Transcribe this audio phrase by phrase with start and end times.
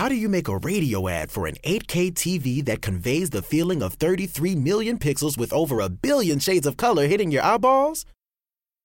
[0.00, 3.82] How do you make a radio ad for an 8K TV that conveys the feeling
[3.82, 8.06] of 33 million pixels with over a billion shades of color hitting your eyeballs?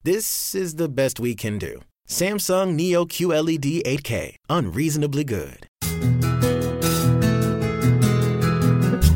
[0.03, 1.79] This is the best we can do.
[2.05, 5.65] Samsung Neo QLED 8K, unreasonably good.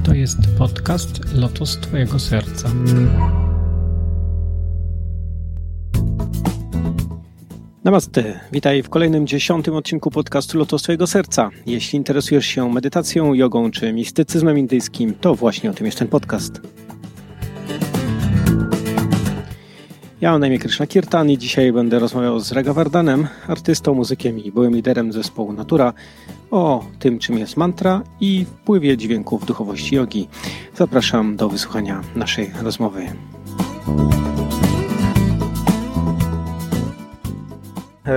[0.06, 2.70] To jest podcast Lotos Twojego Serca.
[7.84, 11.50] Namaste, witaj w kolejnym dziesiątym odcinku podcastu Lotos Twojego Serca.
[11.66, 16.62] Jeśli interesujesz się medytacją, jogą czy mistycyzmem indyjskim, to właśnie o tym jest ten podcast.
[20.22, 24.52] Ja mam na imię Krishna Kirtan i dzisiaj będę rozmawiał z Regavardanem, artystą, muzykiem i
[24.52, 25.94] byłym liderem zespołu Natura,
[26.52, 30.28] o tym, czym jest mantra i wpływie dźwięków duchowości jogi.
[30.76, 33.08] Zapraszam do wysłuchania naszej rozmowy.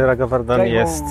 [0.01, 1.05] Ragavardan jest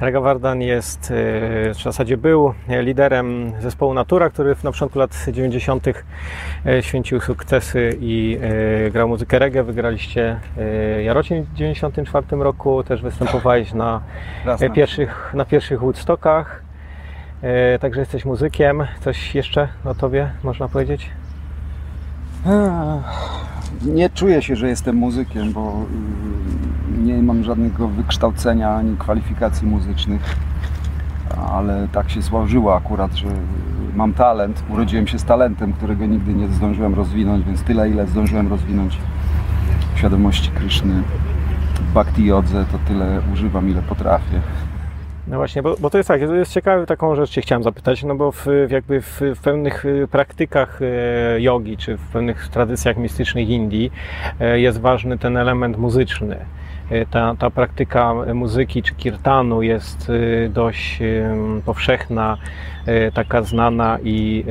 [0.00, 5.86] Ragavardan jest, e, w zasadzie był liderem zespołu Natura, który na początku lat 90.
[6.66, 8.38] E, święcił sukcesy i
[8.92, 9.62] grał muzykę reggae.
[9.62, 10.40] Wygraliście
[11.04, 14.00] Jarocin w 94 roku, też występowałeś na
[14.74, 16.62] pierwszych, na pierwszych Woodstockach.
[17.80, 18.86] Także jesteś muzykiem.
[19.00, 21.10] Coś jeszcze o tobie można powiedzieć?
[23.84, 26.67] Nie czuję się, że jestem muzykiem, bo y,
[26.98, 30.36] nie mam żadnego wykształcenia ani kwalifikacji muzycznych,
[31.52, 33.28] ale tak się złożyło akurat, że
[33.94, 34.62] mam talent.
[34.70, 38.98] Urodziłem się z talentem, którego nigdy nie zdążyłem rozwinąć, więc tyle, ile zdążyłem rozwinąć
[39.96, 41.02] świadomości Kryszny,
[41.94, 44.40] bhakti jodze, to tyle używam, ile potrafię.
[45.28, 48.02] No właśnie, bo, bo to jest tak, to jest ciekawe, taką rzecz Cię chciałem zapytać,
[48.02, 52.96] no bo w, jakby w, w pewnych y, praktykach e, jogi, czy w pewnych tradycjach
[52.96, 53.92] mistycznych Indii
[54.40, 56.36] e, jest ważny ten element muzyczny.
[56.90, 60.12] E, ta, ta praktyka muzyki czy kirtanu jest
[60.50, 60.98] dość
[61.64, 62.36] powszechna,
[63.14, 64.44] taka znana i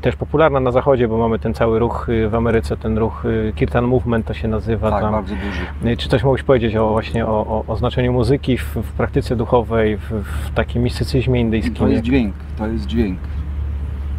[0.00, 4.26] też popularna na zachodzie, bo mamy ten cały ruch w Ameryce, ten ruch kirtan movement
[4.26, 4.90] to się nazywa.
[4.90, 5.12] Tak, tam.
[5.12, 5.96] bardzo duży.
[5.96, 9.96] Czy coś mogłeś powiedzieć o właśnie o, o, o znaczeniu muzyki w, w praktyce duchowej,
[9.96, 11.74] w, w takim mistycyzmie indyjskim?
[11.74, 13.18] To jest dźwięk, to jest dźwięk.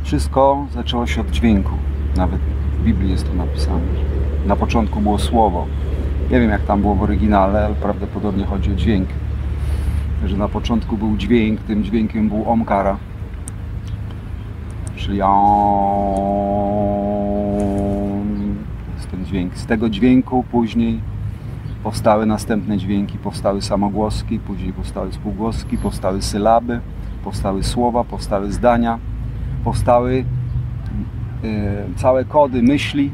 [0.04, 1.72] Wszystko zaczęło się od dźwięku.
[2.18, 2.40] Nawet
[2.80, 3.82] w Biblii jest to napisane.
[4.46, 5.68] Na początku było słowo.
[6.32, 9.10] Nie wiem jak tam było w oryginale, ale prawdopodobnie chodzi o dźwięk.
[10.26, 12.98] Że na początku był dźwięk, tym dźwiękiem był omkara.
[14.96, 15.18] Czyli
[18.96, 19.58] jest ten dźwięk.
[19.58, 21.00] Z tego dźwięku później
[21.84, 26.80] powstały następne dźwięki, powstały samogłoski, później powstały spółgłoski, powstały sylaby,
[27.24, 29.00] powstały słowa, powstały zdania,
[29.64, 30.26] powstały y,
[31.96, 33.12] całe kody myśli,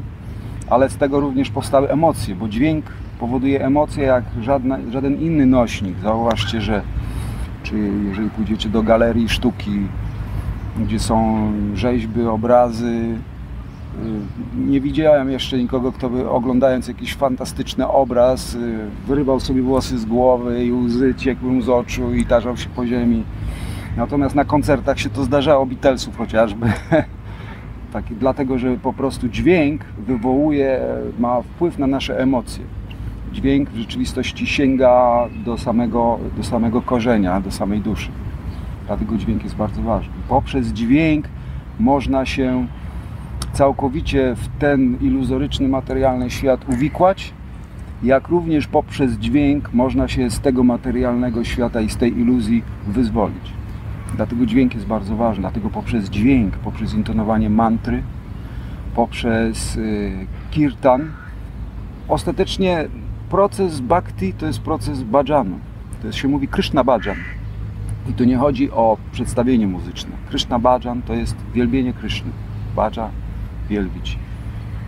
[0.70, 2.84] ale z tego również powstały emocje, bo dźwięk
[3.20, 5.98] powoduje emocje jak żadna, żaden inny nośnik.
[6.02, 6.82] Zauważcie, że
[7.62, 7.74] czy
[8.08, 9.86] jeżeli pójdziecie do galerii sztuki,
[10.78, 11.38] gdzie są
[11.74, 13.16] rzeźby, obrazy, y,
[14.56, 18.58] nie widziałem jeszcze nikogo, kto by oglądając jakiś fantastyczny obraz y,
[19.06, 22.86] wyrywał sobie włosy z głowy i łzy ciekły mu z oczu i tarzał się po
[22.86, 23.22] ziemi.
[23.96, 26.72] Natomiast na koncertach się to zdarzało, Beatlesów chociażby.
[27.92, 30.80] Taki, dlatego, że po prostu dźwięk wywołuje,
[31.18, 32.77] ma wpływ na nasze emocje.
[33.32, 38.10] Dźwięk w rzeczywistości sięga do samego, do samego korzenia, do samej duszy.
[38.86, 40.12] Dlatego dźwięk jest bardzo ważny.
[40.28, 41.28] Poprzez dźwięk
[41.80, 42.66] można się
[43.52, 47.32] całkowicie w ten iluzoryczny, materialny świat uwikłać,
[48.02, 53.52] jak również poprzez dźwięk można się z tego materialnego świata i z tej iluzji wyzwolić.
[54.16, 58.02] Dlatego dźwięk jest bardzo ważny, dlatego poprzez dźwięk, poprzez intonowanie mantry,
[58.94, 60.12] poprzez y,
[60.50, 61.10] kirtan,
[62.08, 62.88] ostatecznie
[63.30, 65.58] proces bhakti to jest proces bhajanu.
[66.00, 67.16] To jest, się mówi Krishna Bhajan.
[68.10, 70.10] I tu nie chodzi o przedstawienie muzyczne.
[70.28, 72.30] Krishna Bhajan to jest wielbienie Kryszny.
[72.76, 73.10] Bhaja,
[73.70, 74.18] wielbić.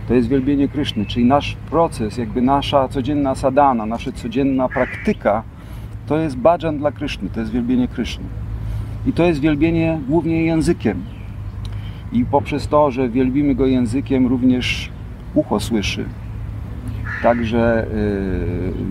[0.07, 5.43] To jest wielbienie Kryszny, czyli nasz proces, jakby nasza codzienna sadana, nasza codzienna praktyka,
[6.07, 8.25] to jest bhajan dla Kryszny, to jest wielbienie Kryszny.
[9.05, 11.03] I to jest wielbienie głównie językiem.
[12.11, 14.89] I poprzez to, że wielbimy go językiem, również
[15.33, 16.05] ucho słyszy.
[17.23, 17.87] Także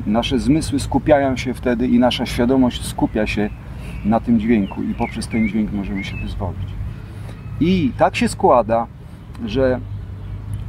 [0.06, 3.50] yy, nasze zmysły skupiają się wtedy i nasza świadomość skupia się
[4.05, 6.69] na tym dźwięku i poprzez ten dźwięk możemy się wyzwolić.
[7.61, 8.87] I tak się składa,
[9.47, 9.81] że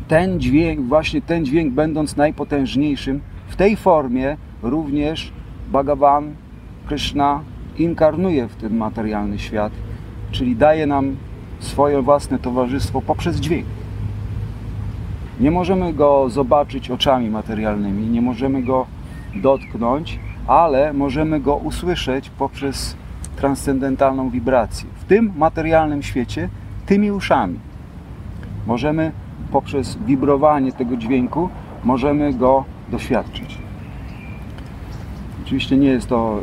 [0.07, 5.31] ten dźwięk, właśnie ten dźwięk będąc najpotężniejszym, w tej formie również
[5.71, 6.33] Bhagavan,
[6.87, 7.41] Krishna
[7.77, 9.71] inkarnuje w ten materialny świat,
[10.31, 11.15] czyli daje nam
[11.59, 13.65] swoje własne towarzystwo poprzez dźwięk.
[15.41, 18.85] Nie możemy go zobaczyć oczami materialnymi, nie możemy go
[19.35, 22.95] dotknąć, ale możemy go usłyszeć poprzez
[23.35, 24.89] transcendentalną wibrację.
[24.95, 26.49] W tym materialnym świecie,
[26.85, 27.59] tymi uszami.
[28.67, 29.11] Możemy
[29.51, 31.49] poprzez wibrowanie tego dźwięku,
[31.83, 33.57] możemy go doświadczyć.
[35.43, 36.39] Oczywiście nie jest to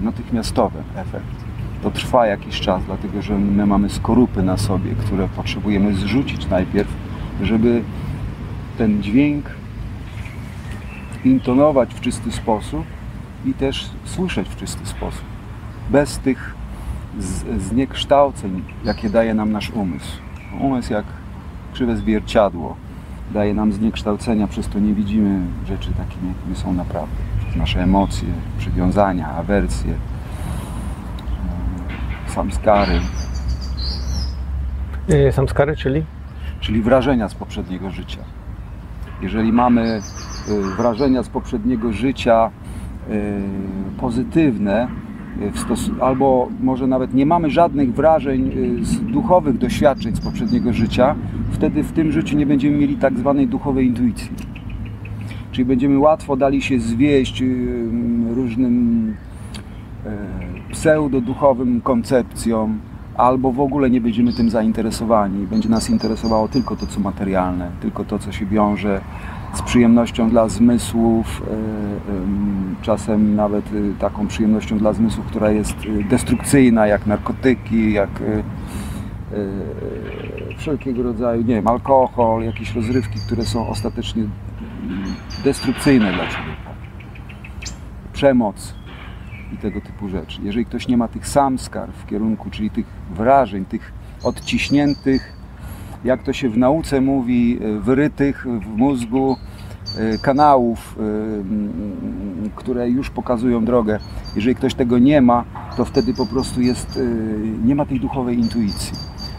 [0.00, 1.44] y, natychmiastowy efekt.
[1.82, 6.88] To trwa jakiś czas, dlatego że my mamy skorupy na sobie, które potrzebujemy zrzucić najpierw,
[7.42, 7.82] żeby
[8.78, 9.50] ten dźwięk
[11.24, 12.84] intonować w czysty sposób
[13.44, 15.24] i też słyszeć w czysty sposób.
[15.90, 16.54] Bez tych
[17.58, 20.18] zniekształceń, jakie daje nam nasz umysł.
[20.60, 21.04] Umysł jak
[21.72, 22.76] krzywe zwierciadło
[23.30, 27.16] daje nam zniekształcenia, przez to nie widzimy rzeczy takimi, jakimi są naprawdę.
[27.40, 28.28] Przez nasze emocje,
[28.58, 29.94] przywiązania, awersje,
[32.26, 33.00] e, samskary.
[35.08, 36.04] E, samskary, czyli?
[36.60, 38.20] Czyli wrażenia z poprzedniego życia.
[39.24, 40.00] Jeżeli mamy e,
[40.76, 42.50] wrażenia z poprzedniego życia
[44.00, 44.88] pozytywne,
[46.00, 48.50] albo może nawet nie mamy żadnych wrażeń
[49.12, 51.14] duchowych doświadczeń z poprzedniego życia,
[51.50, 54.30] wtedy w tym życiu nie będziemy mieli tak zwanej duchowej intuicji.
[55.52, 57.88] Czyli będziemy łatwo dali się zwieść y,
[58.34, 59.14] różnym
[60.72, 62.78] pseudo-duchowym koncepcjom,
[63.14, 65.46] albo w ogóle nie będziemy tym zainteresowani.
[65.46, 69.00] Będzie nas interesowało tylko to, co materialne, tylko to, co się wiąże
[69.54, 76.04] z przyjemnością dla zmysłów, e, czasem nawet y, taką przyjemnością dla zmysłów, która jest y,
[76.04, 78.22] destrukcyjna, jak narkotyki, jak
[80.56, 84.22] wszelkiego rodzaju, nie wiem, alkohol, jakieś rozrywki, które są ostatecznie
[85.44, 86.70] destrukcyjne dla człowieka.
[88.12, 88.74] Przemoc
[89.54, 90.40] i tego typu rzeczy.
[90.42, 93.92] Jeżeli ktoś nie ma tych samskar w kierunku, czyli tych wrażeń, tych
[94.24, 95.32] odciśniętych,
[96.04, 99.36] jak to się w nauce mówi, wyrytych w mózgu
[99.98, 103.98] e, kanałów, e, które już pokazują drogę.
[104.36, 105.44] Jeżeli ktoś tego nie ma,
[105.76, 107.00] to wtedy po prostu jest, e,
[107.66, 108.92] nie ma tej duchowej intuicji.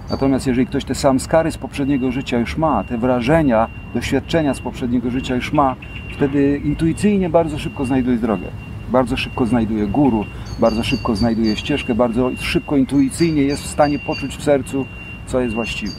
[0.09, 5.11] Natomiast jeżeli ktoś te samskary z poprzedniego życia już ma, te wrażenia, doświadczenia z poprzedniego
[5.11, 5.75] życia już ma,
[6.15, 8.47] wtedy intuicyjnie bardzo szybko znajduje drogę.
[8.89, 10.25] Bardzo szybko znajduje guru,
[10.59, 14.85] bardzo szybko znajduje ścieżkę, bardzo szybko intuicyjnie jest w stanie poczuć w sercu,
[15.25, 15.93] co jest właściwe.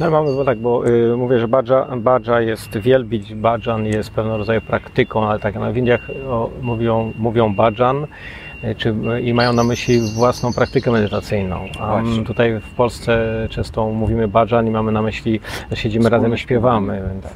[0.00, 4.38] No mamy, bo tak, bo y, mówię, że badża, badża jest wielbić, badżan jest pewnego
[4.38, 8.06] rodzaju praktyką, ale tak na w Indiach o, mówią, mówią badżan,
[8.64, 11.68] E, czy, i mają na myśli własną praktykę medytacyjną.
[11.80, 16.34] A tutaj w Polsce często mówimy bhajan i mamy na myśli, że siedzimy Wspólnie razem
[16.34, 17.02] i śpiewamy.
[17.22, 17.32] Tak.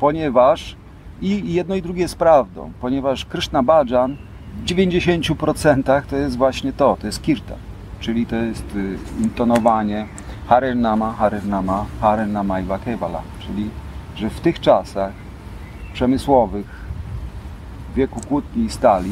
[0.00, 0.76] Ponieważ
[1.22, 4.16] i jedno i drugie jest prawdą, ponieważ Krishna Bhajan
[4.56, 7.58] w 90% to jest właśnie to, to jest kirtan,
[8.00, 10.06] czyli to jest y, intonowanie
[10.48, 13.70] Harinama, Harinama, Harinama i Vakevala, czyli
[14.16, 15.12] że w tych czasach
[15.92, 16.66] przemysłowych,
[17.96, 19.10] wieku kłótni i stali,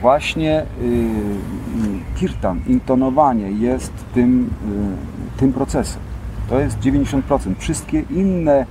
[0.00, 4.50] właśnie y, kirtan, intonowanie jest tym,
[5.36, 6.02] y, tym procesem.
[6.48, 7.54] To jest 90%.
[7.58, 8.66] Wszystkie inne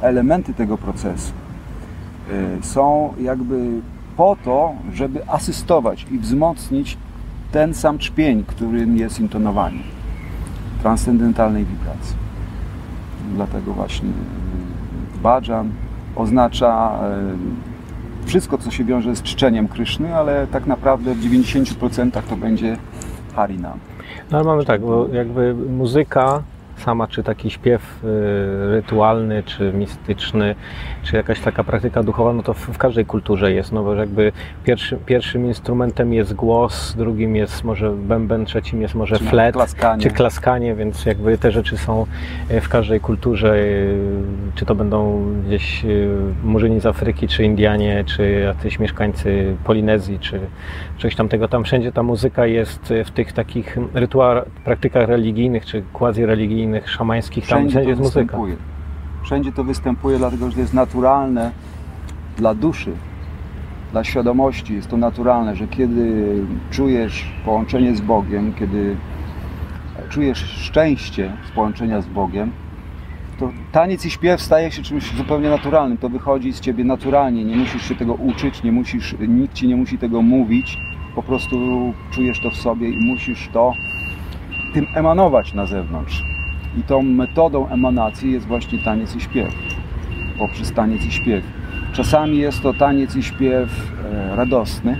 [0.00, 1.47] elementy tego procesu y,
[2.60, 3.70] są jakby
[4.16, 6.98] po to, żeby asystować i wzmocnić
[7.52, 9.82] ten sam czpień, którym jest intonowanie
[10.82, 12.16] transcendentalnej wibracji.
[13.34, 14.08] Dlatego właśnie
[15.22, 15.70] bhajan
[16.16, 16.98] oznacza
[18.24, 22.76] wszystko, co się wiąże z czczeniem Kryszny, ale tak naprawdę w 90% to będzie
[23.34, 23.78] Harinam.
[24.30, 26.42] No ale mamy tak, bo jakby muzyka
[26.78, 28.06] sama, czy taki śpiew y,
[28.70, 30.54] rytualny, czy mistyczny,
[31.02, 34.32] czy jakaś taka praktyka duchowa, no to w, każdej kulturze jest, no bo jakby
[34.64, 40.02] pierwszy, pierwszym instrumentem jest głos, drugim jest może bęben, trzecim jest może czy flet, klaskanie.
[40.02, 42.06] czy klaskanie, więc jakby te rzeczy są
[42.50, 43.96] y, w każdej kulturze, y,
[44.54, 45.84] czy to będą gdzieś
[46.44, 50.40] murzyni z Afryki, czy Indianie, czy jacyś mieszkańcy Polinezji, czy
[50.98, 56.90] coś tamtego, tam wszędzie ta muzyka jest w tych takich rytuałach, praktykach religijnych, czy quasi-religijnych,
[56.90, 58.38] szamańskich, tam wszędzie, wszędzie jest muzyka.
[59.22, 61.50] Wszędzie to występuje, dlatego że to jest naturalne
[62.36, 62.92] dla duszy,
[63.92, 64.74] dla świadomości.
[64.74, 66.34] Jest to naturalne, że kiedy
[66.70, 68.96] czujesz połączenie z Bogiem, kiedy
[70.08, 72.52] czujesz szczęście z połączenia z Bogiem,
[73.38, 75.98] to taniec i śpiew staje się czymś zupełnie naturalnym.
[75.98, 77.44] To wychodzi z ciebie naturalnie.
[77.44, 80.78] Nie musisz się tego uczyć, nie musisz, nikt ci nie musi tego mówić.
[81.14, 81.56] Po prostu
[82.10, 83.74] czujesz to w sobie i musisz to
[84.74, 86.22] tym emanować na zewnątrz.
[86.78, 89.54] I tą metodą emanacji jest właśnie taniec i śpiew.
[90.38, 91.44] Poprzez taniec i śpiew.
[91.92, 94.98] Czasami jest to taniec i śpiew e, radosny,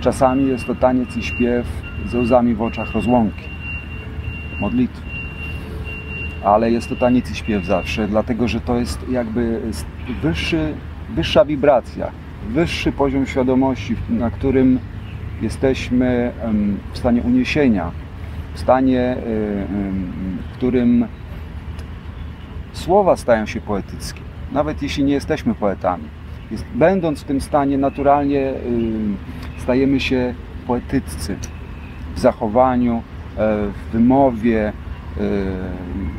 [0.00, 1.66] czasami jest to taniec i śpiew
[2.06, 3.44] ze łzami w oczach rozłąki,
[4.60, 5.09] modlitwy.
[6.44, 9.60] Ale jest to taniec i śpiew zawsze, dlatego że to jest jakby
[10.22, 10.74] wyższy,
[11.14, 12.10] wyższa wibracja,
[12.48, 14.78] wyższy poziom świadomości, na którym
[15.42, 16.32] jesteśmy
[16.92, 17.90] w stanie uniesienia,
[18.54, 19.16] w stanie,
[20.50, 21.06] w którym
[22.72, 24.20] słowa stają się poetyckie,
[24.52, 26.04] nawet jeśli nie jesteśmy poetami.
[26.50, 28.52] Jest, będąc w tym stanie, naturalnie
[29.58, 30.34] stajemy się
[30.66, 31.36] poetyccy
[32.14, 33.02] w zachowaniu,
[33.36, 34.72] e, w wymowie.
[35.16, 35.22] E,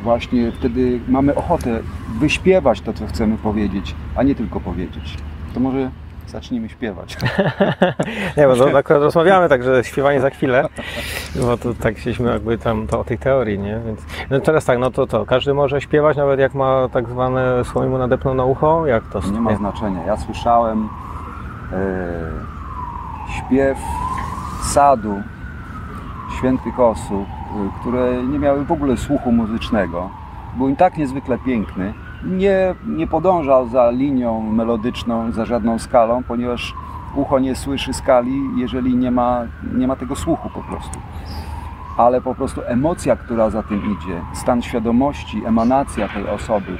[0.02, 1.80] właśnie wtedy mamy ochotę
[2.18, 5.16] wyśpiewać to, co chcemy powiedzieć, a nie tylko powiedzieć.
[5.54, 5.90] To może
[6.26, 7.16] zacznijmy śpiewać.
[8.36, 10.68] nie, bo to akurat rozmawiamy, także śpiewanie za chwilę,
[11.36, 13.80] bo to tak chcieliśmy jakby tam to o tej teorii, nie?
[13.86, 17.64] Więc, no teraz tak, no to to, każdy może śpiewać, nawet jak ma tak zwane
[17.64, 19.20] słowo nadepną na ucho, jak to?
[19.32, 20.06] Nie ma znaczenia.
[20.06, 20.88] Ja słyszałem
[21.72, 21.78] e,
[23.38, 23.78] śpiew
[24.62, 25.22] sadu
[26.38, 27.26] świętych osób,
[27.80, 30.10] które nie miały w ogóle słuchu muzycznego.
[30.56, 31.94] Był im tak niezwykle piękny,
[32.24, 36.74] nie, nie podążał za linią melodyczną, za żadną skalą, ponieważ
[37.14, 39.42] ucho nie słyszy skali, jeżeli nie ma,
[39.74, 40.98] nie ma tego słuchu po prostu.
[41.96, 46.76] Ale po prostu emocja, która za tym idzie, stan świadomości, emanacja tej osoby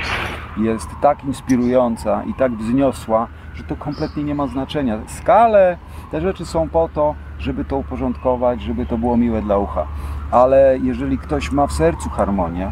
[0.56, 4.98] jest tak inspirująca i tak wzniosła, że to kompletnie nie ma znaczenia.
[5.06, 5.78] Skale,
[6.10, 9.86] te rzeczy są po to, żeby to uporządkować, żeby to było miłe dla ucha.
[10.32, 12.70] Ale jeżeli ktoś ma w sercu harmonię,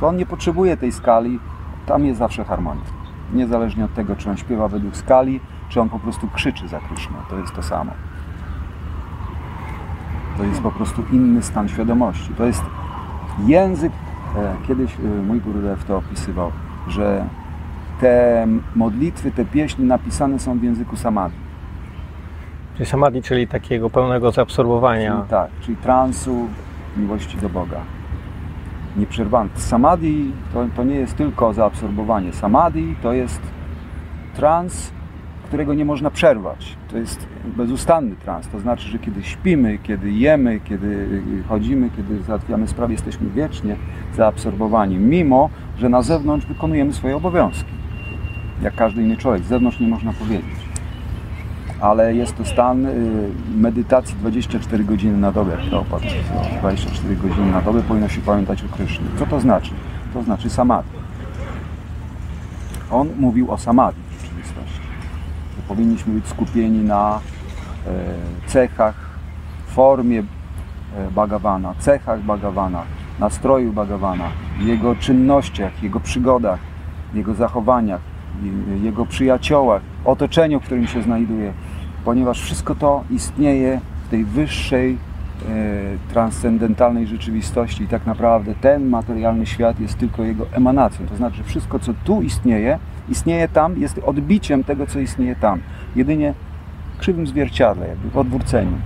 [0.00, 1.40] to on nie potrzebuje tej skali,
[1.86, 2.82] tam jest zawsze harmonia.
[3.32, 7.16] Niezależnie od tego, czy on śpiewa według skali, czy on po prostu krzyczy za Kryszną,
[7.30, 7.92] to jest to samo.
[10.36, 12.34] To jest po prostu inny stan świadomości.
[12.34, 12.62] To jest
[13.46, 13.92] język,
[14.36, 16.52] e, kiedyś e, mój Gurudev to opisywał,
[16.88, 17.24] że
[18.00, 21.45] te modlitwy, te pieśni napisane są w języku samadhi.
[22.76, 25.16] Czyli samadhi, czyli takiego pełnego zaabsorbowania.
[25.16, 26.48] Czyli tak, czyli transu,
[26.96, 27.80] miłości do Boga
[28.96, 29.50] nieprzerwany.
[29.54, 32.32] Samadhi to, to nie jest tylko zaabsorbowanie.
[32.32, 33.40] Samadhi to jest
[34.34, 34.92] trans,
[35.44, 36.76] którego nie można przerwać.
[36.90, 38.48] To jest bezustanny trans.
[38.48, 43.76] To znaczy, że kiedy śpimy, kiedy jemy, kiedy chodzimy, kiedy załatwiamy sprawy, jesteśmy wiecznie
[44.14, 47.70] zaabsorbowani, mimo że na zewnątrz wykonujemy swoje obowiązki.
[48.62, 49.44] Jak każdy inny człowiek.
[49.44, 50.55] Z zewnątrz nie można powiedzieć
[51.80, 56.04] ale jest to stan y, medytacji 24 godziny na dobę, jak to opadł.
[56.60, 59.06] 24 godziny na dobę powinno się pamiętać o Krysznie.
[59.18, 59.70] Co to znaczy?
[60.14, 60.88] To znaczy samadhi.
[62.90, 64.80] On mówił o samadhi w rzeczywistości.
[65.68, 67.20] Powinniśmy być skupieni na
[67.86, 67.90] e,
[68.46, 68.94] cechach,
[69.66, 72.82] formie e, Bhagawana, cechach Bhagawana,
[73.18, 74.28] nastroju Bhagawana,
[74.60, 76.60] jego czynnościach, jego przygodach,
[77.14, 78.00] jego zachowaniach,
[78.82, 81.52] jego przyjaciołach, otoczeniu, w którym się znajduje,
[82.06, 84.96] ponieważ wszystko to istnieje w tej wyższej, e,
[86.12, 91.06] transcendentalnej rzeczywistości i tak naprawdę ten materialny świat jest tylko jego emanacją.
[91.06, 95.60] To znaczy, wszystko, co tu istnieje, istnieje tam, jest odbiciem tego, co istnieje tam.
[95.96, 96.34] Jedynie
[96.94, 98.78] w krzywym zwierciadle, jakby w odwróceniu.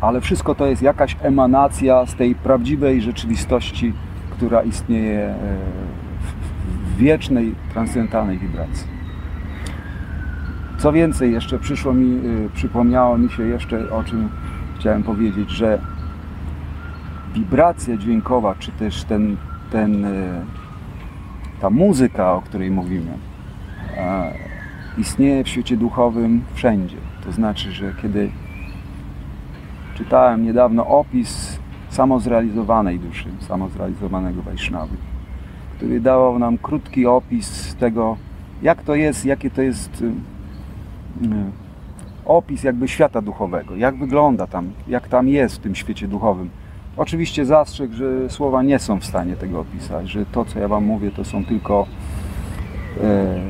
[0.00, 3.92] Ale wszystko to jest jakaś emanacja z tej prawdziwej rzeczywistości,
[4.30, 5.36] która istnieje e,
[6.86, 8.93] w wiecznej, transcendentalnej wibracji.
[10.84, 14.28] Co więcej, jeszcze przyszło mi, y, przypomniało mi się jeszcze o czym
[14.78, 15.78] chciałem powiedzieć, że
[17.34, 19.36] wibracja dźwiękowa, czy też ten,
[19.70, 20.44] ten, y,
[21.60, 23.10] ta muzyka, o której mówimy,
[24.98, 26.96] istnieje w świecie duchowym wszędzie.
[27.24, 28.30] To znaczy, że kiedy
[29.94, 31.58] czytałem niedawno opis
[31.90, 34.96] samozrealizowanej duszy, samozrealizowanego Wajsznawy,
[35.76, 38.16] który dawał nam krótki opis tego,
[38.62, 40.33] jak to jest, jakie to jest y,
[42.24, 46.50] opis jakby świata duchowego, jak wygląda tam, jak tam jest w tym świecie duchowym.
[46.96, 50.84] Oczywiście zastrzeg, że słowa nie są w stanie tego opisać, że to, co ja Wam
[50.84, 51.86] mówię, to są tylko
[53.02, 53.40] e,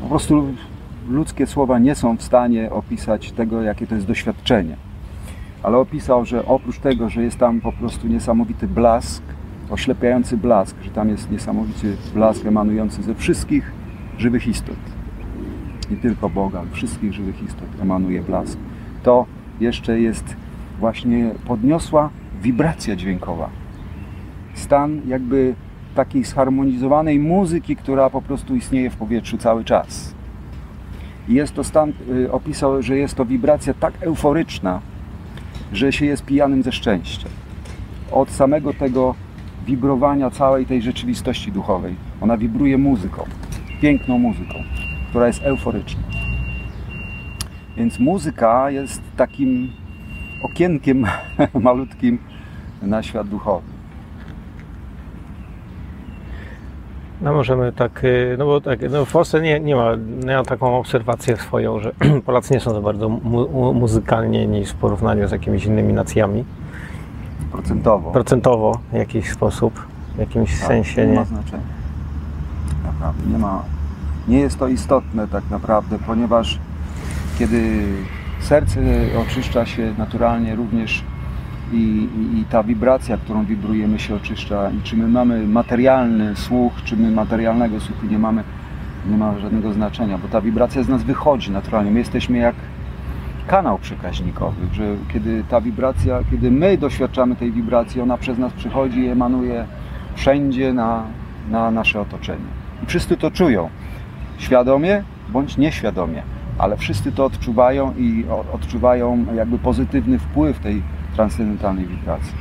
[0.00, 0.54] po prostu
[1.08, 4.76] ludzkie słowa nie są w stanie opisać tego, jakie to jest doświadczenie.
[5.62, 9.22] Ale opisał, że oprócz tego, że jest tam po prostu niesamowity blask,
[9.70, 13.72] oślepiający blask, że tam jest niesamowity blask emanujący ze wszystkich
[14.18, 14.99] żywych istot
[15.90, 18.58] nie tylko Boga, wszystkich żywych istot emanuje blask.
[19.02, 19.26] To
[19.60, 20.36] jeszcze jest
[20.78, 22.10] właśnie podniosła
[22.42, 23.50] wibracja dźwiękowa.
[24.54, 25.54] Stan jakby
[25.94, 30.14] takiej zharmonizowanej muzyki, która po prostu istnieje w powietrzu cały czas.
[31.28, 34.80] Jest to stan, y, opisał, że jest to wibracja tak euforyczna,
[35.72, 37.28] że się jest pijanym ze szczęścia.
[38.12, 39.14] Od samego tego
[39.66, 41.94] wibrowania całej tej rzeczywistości duchowej.
[42.20, 43.24] Ona wibruje muzyką,
[43.80, 44.54] piękną muzyką
[45.10, 46.00] która jest euforyczna.
[47.76, 49.72] Więc muzyka jest takim
[50.42, 51.06] okienkiem
[51.60, 52.18] malutkim
[52.82, 53.66] na świat duchowy.
[57.20, 59.90] No możemy tak, y, no bo tak, no w Polsce nie, nie ma,
[60.26, 61.92] ja mam taką obserwację swoją, że
[62.26, 66.44] Polacy nie są za bardzo mu, muzykalnie niż w porównaniu z jakimiś innymi nacjami.
[67.52, 68.10] Procentowo.
[68.10, 71.18] Procentowo w jakiś sposób, w jakimś Tak, sensie nie nie.
[71.18, 71.62] ma znaczenia.
[72.84, 73.62] Naprawdę, nie ma.
[74.28, 76.58] Nie jest to istotne tak naprawdę, ponieważ
[77.38, 77.82] kiedy
[78.40, 78.80] serce
[79.18, 81.04] oczyszcza się naturalnie również
[81.72, 86.72] i, i, i ta wibracja, którą wibrujemy się oczyszcza i czy my mamy materialny słuch,
[86.84, 88.44] czy my materialnego słuchu nie mamy,
[89.10, 91.90] nie ma żadnego znaczenia, bo ta wibracja z nas wychodzi naturalnie.
[91.90, 92.54] My jesteśmy jak
[93.46, 99.00] kanał przekaźnikowy, że kiedy ta wibracja, kiedy my doświadczamy tej wibracji, ona przez nas przychodzi
[99.00, 99.64] i emanuje
[100.14, 101.04] wszędzie na,
[101.50, 102.44] na nasze otoczenie.
[102.82, 103.70] I wszyscy to czują,
[104.40, 106.22] świadomie bądź nieświadomie,
[106.58, 110.82] ale wszyscy to odczuwają i odczuwają jakby pozytywny wpływ tej
[111.16, 112.34] transcendentalnej wibracji.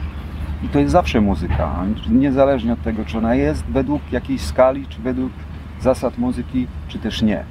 [0.63, 1.75] I to jest zawsze muzyka,
[2.10, 5.32] niezależnie od tego, czy ona jest według jakiejś skali, czy według
[5.82, 7.44] zasad muzyki, czy też nie.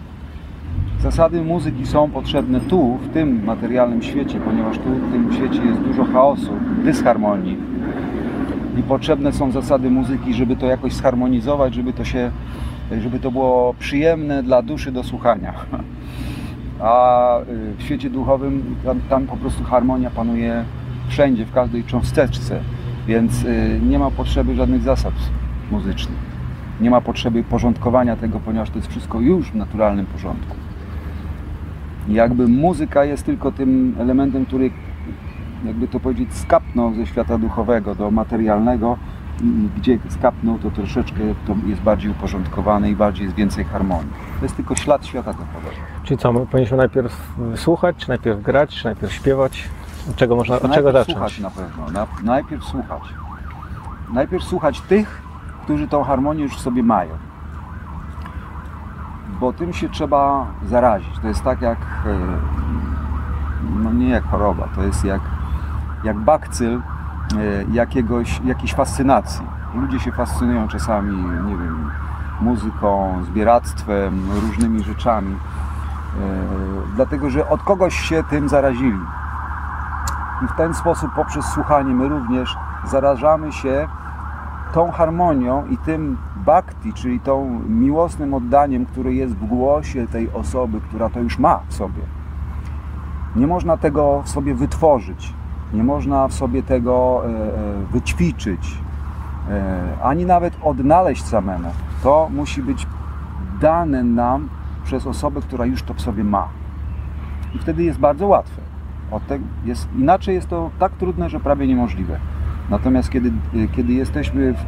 [1.00, 5.81] Zasady muzyki są potrzebne tu, w tym materialnym świecie, ponieważ tu w tym świecie jest
[5.81, 6.52] dużo chaosu,
[6.85, 7.57] dysharmonii.
[8.78, 12.31] I potrzebne są zasady muzyki, żeby to jakoś zharmonizować, żeby to się,
[13.00, 15.54] żeby to było przyjemne dla duszy do słuchania.
[16.80, 17.45] A y,
[17.78, 20.64] w świecie duchowym tam, tam po prostu harmonia panuje
[21.09, 22.61] wszędzie, w każdej cząsteczce,
[23.07, 25.14] więc y, nie ma potrzeby żadnych zasad
[25.71, 26.18] muzycznych.
[26.80, 30.57] Nie ma potrzeby porządkowania tego, ponieważ to jest wszystko już w naturalnym porządku.
[32.09, 34.71] Jakby muzyka jest tylko tym elementem, który,
[35.64, 38.99] jakby to powiedzieć, skapnął ze świata duchowego do materialnego
[39.42, 44.12] i gdzie skapnął, to troszeczkę to jest bardziej uporządkowane i bardziej jest więcej harmonii.
[44.38, 45.76] To jest tylko ślad świata duchowego.
[46.04, 49.68] Czyli co, my powinniśmy najpierw słuchać, czy najpierw grać, czy najpierw śpiewać?
[50.11, 51.16] Od czego można, od czego zacząć?
[51.16, 51.90] słuchać na pewno.
[51.90, 53.02] Na, najpierw słuchać.
[54.12, 55.23] Najpierw słuchać tych,
[55.62, 57.11] którzy tą harmonię już w sobie mają.
[59.40, 61.18] Bo tym się trzeba zarazić.
[61.23, 62.18] To jest tak jak, e,
[63.83, 65.21] no nie jak choroba, to jest jak,
[66.04, 66.80] jak bakcyl
[67.73, 69.47] jakiegoś, jakiejś fascynacji.
[69.75, 71.91] Ludzie się fascynują czasami, nie wiem,
[72.41, 75.34] muzyką, zbieractwem, różnymi rzeczami.
[75.34, 75.38] e,
[76.97, 79.00] Dlatego, że od kogoś się tym zarazili.
[80.45, 83.88] I w ten sposób, poprzez słuchanie, my również zarażamy się
[84.73, 90.80] tą harmonią i tym bhakti, czyli tą miłosnym oddaniem, które jest w głosie tej osoby,
[90.80, 92.02] która to już ma w sobie.
[93.36, 95.34] Nie można tego w sobie wytworzyć,
[95.73, 97.33] nie można w sobie tego e, e,
[97.93, 98.78] wyćwiczyć,
[99.50, 101.69] e, ani nawet odnaleźć samemu.
[102.02, 102.87] To musi być
[103.61, 104.49] dane nam
[104.85, 106.49] przez osobę, która już to w sobie ma.
[107.54, 108.63] I wtedy jest bardzo łatwe.
[109.65, 112.19] Jest, inaczej jest to tak trudne, że prawie niemożliwe.
[112.71, 113.33] Natomiast kiedy,
[113.76, 114.65] kiedy jesteśmy w,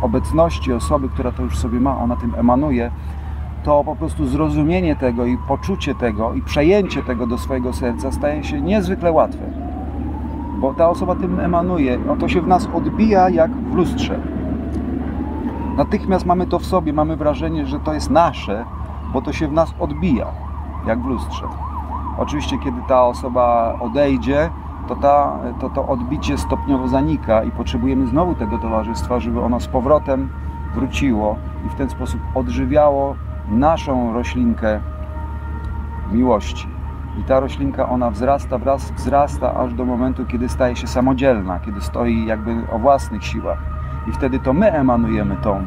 [0.00, 2.90] w obecności osoby, która to już sobie ma, ona tym emanuje,
[3.64, 8.44] to po prostu zrozumienie tego i poczucie tego i przejęcie tego do swojego serca staje
[8.44, 9.69] się niezwykle łatwe.
[10.60, 14.20] Bo ta osoba tym emanuje, no to się w nas odbija jak w lustrze.
[15.76, 18.64] Natychmiast mamy to w sobie, mamy wrażenie, że to jest nasze,
[19.12, 20.26] bo to się w nas odbija
[20.86, 21.46] jak w lustrze.
[22.18, 24.50] Oczywiście, kiedy ta osoba odejdzie,
[24.88, 29.68] to, ta, to to odbicie stopniowo zanika i potrzebujemy znowu tego towarzystwa, żeby ono z
[29.68, 30.28] powrotem
[30.74, 33.14] wróciło i w ten sposób odżywiało
[33.48, 34.80] naszą roślinkę
[36.12, 36.79] miłości.
[37.18, 41.80] I ta roślinka, ona wzrasta, wraz, wzrasta aż do momentu, kiedy staje się samodzielna, kiedy
[41.80, 43.58] stoi jakby o własnych siłach.
[44.08, 45.66] I wtedy to my emanujemy tą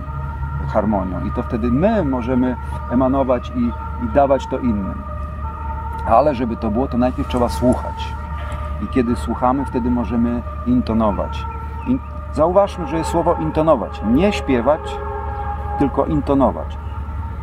[0.67, 1.25] harmonią.
[1.25, 2.55] I to wtedy my możemy
[2.91, 3.71] emanować i,
[4.05, 5.01] i dawać to innym.
[6.07, 8.13] Ale żeby to było, to najpierw trzeba słuchać.
[8.83, 11.45] I kiedy słuchamy, wtedy możemy intonować.
[11.87, 11.99] In...
[12.33, 14.01] Zauważmy, że jest słowo intonować.
[14.11, 14.97] Nie śpiewać,
[15.79, 16.77] tylko intonować.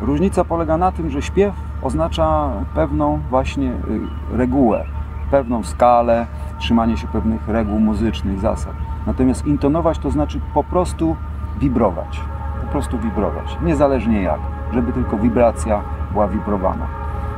[0.01, 4.85] Różnica polega na tym, że śpiew oznacza pewną właśnie y, regułę,
[5.31, 6.25] pewną skalę,
[6.59, 8.73] trzymanie się pewnych reguł muzycznych, zasad.
[9.07, 11.15] Natomiast intonować to znaczy po prostu
[11.59, 12.21] wibrować.
[12.61, 13.57] Po prostu wibrować.
[13.63, 14.39] Niezależnie jak,
[14.73, 16.85] żeby tylko wibracja była wibrowana.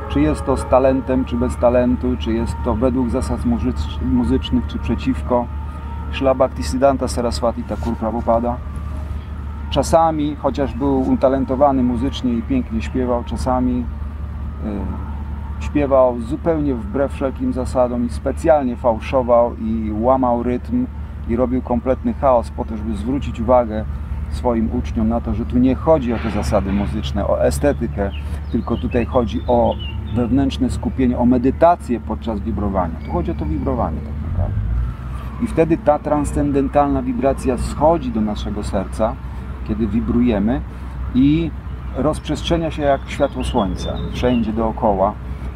[0.08, 4.66] Czy jest to z talentem, czy bez talentu, czy jest to według zasad muzycz- muzycznych,
[4.66, 5.46] czy przeciwko.
[6.12, 8.56] Śla Bhaktisiddhanta Saraswati Thakur Prabhupada
[9.74, 13.84] czasami, chociaż był utalentowany muzycznie i pięknie śpiewał, czasami
[15.60, 20.86] śpiewał zupełnie wbrew wszelkim zasadom i specjalnie fałszował i łamał rytm
[21.28, 23.84] i robił kompletny chaos po to, żeby zwrócić uwagę
[24.30, 28.10] swoim uczniom na to, że tu nie chodzi o te zasady muzyczne, o estetykę,
[28.52, 29.74] tylko tutaj chodzi o
[30.16, 32.94] wewnętrzne skupienie, o medytację podczas wibrowania.
[33.06, 34.60] Tu chodzi o to wibrowanie tak naprawdę.
[35.42, 39.14] I wtedy ta transcendentalna wibracja schodzi do naszego serca,
[39.68, 40.60] kiedy wibrujemy
[41.14, 41.50] i
[41.96, 45.12] rozprzestrzenia się jak światło słońca wszędzie dookoła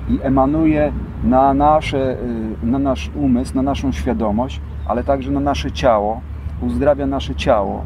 [0.09, 0.93] i emanuje
[1.25, 2.17] na, nasze,
[2.63, 6.21] y, na nasz umysł, na naszą świadomość, ale także na nasze ciało,
[6.61, 7.85] uzdrawia nasze ciało,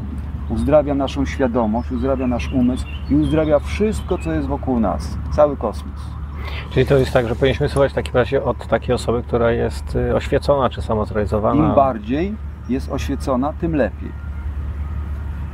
[0.49, 6.13] uzdrawia naszą świadomość, uzdrawia nasz umysł i uzdrawia wszystko, co jest wokół nas, cały kosmos.
[6.71, 9.95] Czyli to jest tak, że powinniśmy słuchać w takim razie od takiej osoby, która jest
[9.95, 11.69] y, oświecona czy samozrealizowana.
[11.69, 12.35] Im bardziej
[12.69, 14.22] jest oświecona, tym lepiej.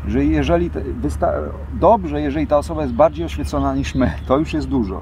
[0.09, 0.69] Że jeżeli
[1.73, 5.01] dobrze, jeżeli ta osoba jest bardziej oświecona niż my, to już jest dużo.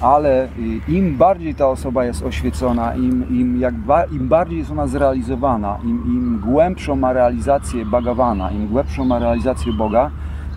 [0.00, 4.70] Ale y, im bardziej ta osoba jest oświecona, im, im, jak ba, im bardziej jest
[4.70, 10.10] ona zrealizowana, im, im głębszą ma realizację Bhagawana, im głębszą ma realizację Boga,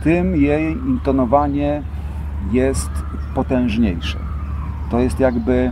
[0.04, 1.84] tym jej intonowanie
[2.52, 2.92] jest
[3.36, 4.20] potężniejsze.
[4.92, 5.72] To jest jakby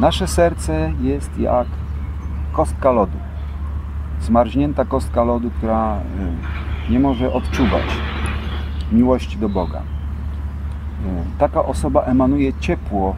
[0.00, 1.66] nasze serce jest jak
[2.52, 3.18] kostka lodu.
[4.20, 7.84] Zmarznięta kostka lodu, która y, nie może odczuwać
[8.92, 9.82] miłości do Boga.
[11.38, 13.16] Taka osoba emanuje ciepło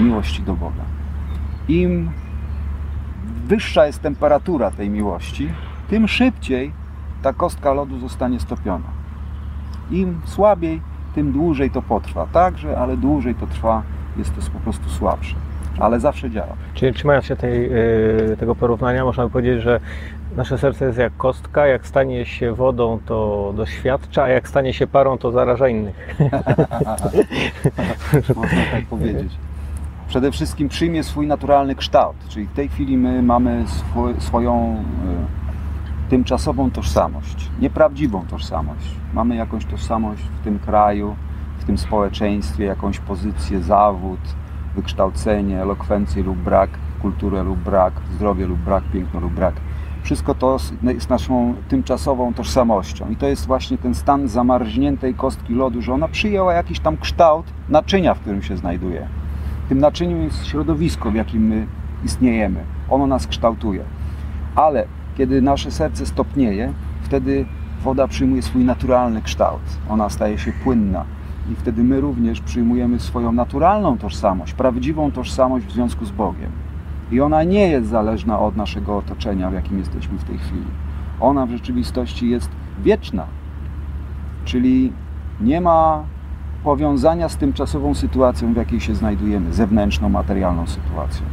[0.00, 0.82] miłości do Boga.
[1.68, 2.10] Im
[3.46, 5.48] wyższa jest temperatura tej miłości,
[5.88, 6.72] tym szybciej
[7.22, 8.88] ta kostka lodu zostanie stopiona.
[9.90, 10.80] Im słabiej,
[11.14, 12.26] tym dłużej to potrwa.
[12.26, 13.82] Także, ale dłużej to trwa,
[14.16, 15.36] jest to po prostu słabsze.
[15.78, 16.56] Ale zawsze działa.
[16.74, 17.72] Czyli trzymając się tej,
[18.32, 19.80] y, tego porównania, można by powiedzieć, że
[20.36, 24.86] nasze serce jest jak kostka, jak stanie się wodą, to doświadcza, a jak stanie się
[24.86, 26.16] parą, to zaraża innych.
[28.36, 29.32] można tak powiedzieć.
[30.08, 34.84] Przede wszystkim przyjmie swój naturalny kształt, czyli w tej chwili my mamy swój, swoją
[36.06, 38.96] y, tymczasową tożsamość, nieprawdziwą tożsamość.
[39.14, 41.16] Mamy jakąś tożsamość w tym kraju,
[41.58, 44.20] w tym społeczeństwie, jakąś pozycję, zawód,
[44.74, 46.70] wykształcenie, elokwencję lub brak,
[47.02, 49.54] kulturę lub brak, zdrowie lub brak, piękno lub brak.
[50.02, 53.10] Wszystko to jest naszą tymczasową tożsamością.
[53.10, 57.46] I to jest właśnie ten stan zamarzniętej kostki lodu, że ona przyjęła jakiś tam kształt
[57.68, 59.08] naczynia, w którym się znajduje.
[59.68, 61.66] Tym naczyniem jest środowisko, w jakim my
[62.04, 62.64] istniejemy.
[62.88, 63.84] Ono nas kształtuje.
[64.54, 67.46] Ale kiedy nasze serce stopnieje, wtedy
[67.82, 69.62] woda przyjmuje swój naturalny kształt.
[69.88, 71.04] Ona staje się płynna.
[71.50, 76.50] I wtedy my również przyjmujemy swoją naturalną tożsamość, prawdziwą tożsamość w związku z Bogiem.
[77.12, 80.66] I ona nie jest zależna od naszego otoczenia, w jakim jesteśmy w tej chwili.
[81.20, 82.50] Ona w rzeczywistości jest
[82.82, 83.26] wieczna.
[84.44, 84.92] Czyli
[85.40, 86.04] nie ma
[86.64, 91.26] powiązania z tymczasową sytuacją, w jakiej się znajdujemy, zewnętrzną, materialną sytuacją.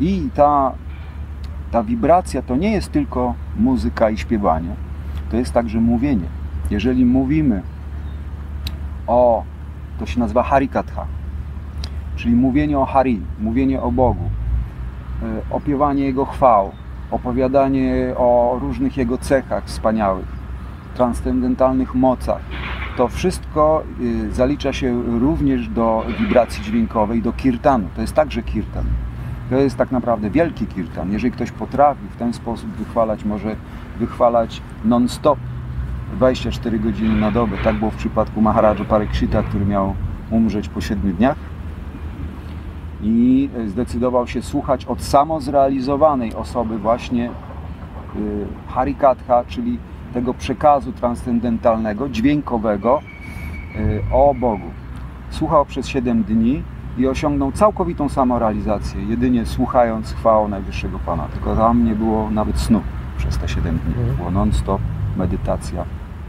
[0.00, 0.72] I ta
[1.74, 4.68] ta wibracja to nie jest tylko muzyka i śpiewanie,
[5.30, 6.26] to jest także mówienie.
[6.70, 7.62] Jeżeli mówimy
[9.06, 9.44] o,
[9.98, 11.06] to się nazywa Harikatha,
[12.16, 14.30] czyli mówienie o Hari, mówienie o Bogu,
[15.22, 16.72] e, opiewanie Jego chwał,
[17.10, 20.26] opowiadanie o różnych Jego cechach wspaniałych,
[20.94, 22.42] transcendentalnych mocach,
[22.96, 23.82] to wszystko
[24.28, 27.88] e, zalicza się również do wibracji dźwiękowej, do kirtanu.
[27.94, 28.84] To jest także kirtan.
[29.50, 31.12] To jest tak naprawdę wielki kirtan.
[31.12, 33.56] Jeżeli ktoś potrafi w ten sposób wychwalać, może
[33.98, 35.38] wychwalać non-stop
[36.12, 37.56] 24 godziny na dobę.
[37.64, 39.94] Tak było w przypadku Maharaja Parikshita, który miał
[40.30, 41.36] umrzeć po 7 dniach
[43.02, 47.30] i zdecydował się słuchać od samozrealizowanej osoby właśnie
[48.16, 49.78] y, Harikatha, czyli
[50.14, 53.00] tego przekazu transcendentalnego, dźwiękowego
[53.76, 54.70] y, o Bogu.
[55.30, 56.62] Słuchał przez 7 dni
[56.98, 61.28] i osiągnął całkowitą samorealizację, jedynie słuchając chwałą Najwyższego Pana.
[61.32, 62.80] Tylko tam nie było nawet snu
[63.18, 63.94] przez te 7 dni.
[63.94, 64.16] Mhm.
[64.16, 64.80] Było non-stop
[65.16, 65.84] medytacja.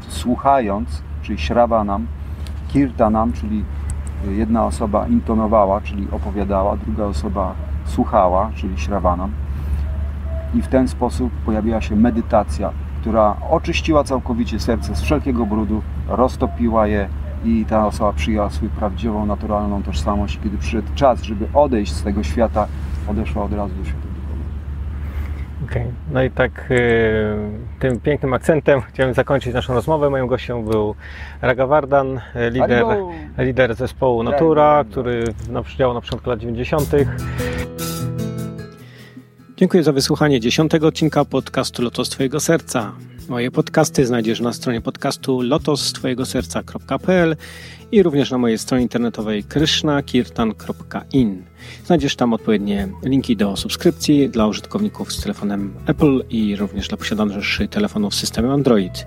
[0.07, 2.07] Słuchając, czyli śrawanam,
[2.67, 3.63] kirtanam, czyli
[4.29, 7.53] jedna osoba intonowała, czyli opowiadała, druga osoba
[7.85, 9.31] słuchała, czyli śrawanam.
[10.53, 12.71] I w ten sposób pojawiła się medytacja,
[13.01, 17.09] która oczyściła całkowicie serce z wszelkiego brudu, roztopiła je,
[17.45, 20.39] i ta osoba przyjęła swoją prawdziwą, naturalną tożsamość.
[20.43, 22.67] Kiedy przyszedł czas, żeby odejść z tego świata,
[23.07, 24.04] odeszła od razu do świata
[25.71, 25.91] okay.
[26.11, 27.35] no i tak y,
[27.79, 30.09] tym pięknym akcentem chciałem zakończyć naszą rozmowę.
[30.09, 30.95] Moim gościem był
[31.41, 32.85] Ragavardan, lider,
[33.37, 36.91] lider zespołu Natura, który no, działał na początku lat 90.
[39.57, 42.91] Dziękuję za wysłuchanie dziesiątego odcinka podcastu Lotos Twojego Serca.
[43.29, 47.35] Moje podcasty znajdziesz na stronie podcastu lotostwojegoserca.pl
[47.95, 51.43] i również na mojej stronie internetowej krishnakirtan.in.
[51.85, 57.67] Znajdziesz tam odpowiednie linki do subskrypcji dla użytkowników z telefonem Apple i również dla posiadaczy
[57.67, 59.05] telefonów z systemem Android.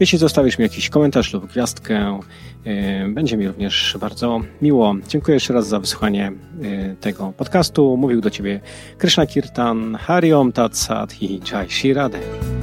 [0.00, 2.20] Jeśli zostawisz mi jakiś komentarz lub gwiazdkę,
[2.64, 4.94] e, będzie mi również bardzo miło.
[5.08, 7.96] Dziękuję jeszcze raz za wysłuchanie e, tego podcastu.
[7.96, 8.60] Mówił do Ciebie
[8.98, 12.57] Krishna Kirtan, Hariom Tat Sat i Jai Shri Radhe.